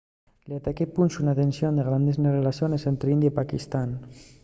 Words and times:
l’ataque 0.49 0.91
punxo 0.95 1.17
una 1.23 1.37
tensión 1.41 1.79
grande 1.89 2.11
nes 2.19 2.35
rellaciones 2.37 2.87
ente 2.91 3.05
india 3.15 3.29
y 3.31 3.37
paquistán 3.39 3.89